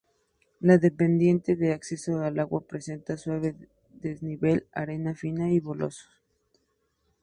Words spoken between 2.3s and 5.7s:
agua presenta suave desnivel, arena fina y